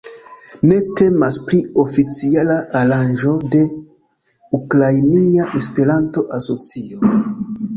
Ne 0.69 0.77
temas 0.99 1.37
pri 1.49 1.59
oficiala 1.83 2.55
aranĝo 2.81 3.35
de 3.57 3.61
Ukrainia 4.61 5.47
Esperanto-Asocio. 5.61 7.13